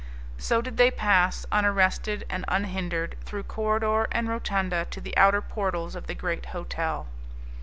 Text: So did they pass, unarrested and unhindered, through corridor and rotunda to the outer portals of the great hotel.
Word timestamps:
So 0.39 0.63
did 0.63 0.77
they 0.77 0.89
pass, 0.89 1.45
unarrested 1.51 2.25
and 2.27 2.43
unhindered, 2.47 3.17
through 3.23 3.43
corridor 3.43 4.07
and 4.11 4.27
rotunda 4.27 4.87
to 4.89 4.99
the 4.99 5.15
outer 5.15 5.43
portals 5.43 5.93
of 5.93 6.07
the 6.07 6.15
great 6.15 6.47
hotel. 6.47 7.05